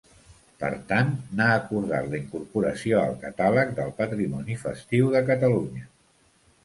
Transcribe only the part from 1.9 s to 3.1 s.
la incorporació